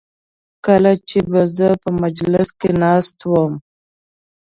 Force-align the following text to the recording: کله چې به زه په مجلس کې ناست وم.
کله 0.65 0.91
چې 1.07 1.19
به 1.29 1.41
زه 1.57 1.69
په 1.81 1.89
مجلس 2.01 2.49
کې 2.59 2.69
ناست 2.81 3.17
وم. 3.31 3.53